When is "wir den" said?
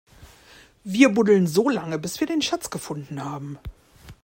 2.19-2.41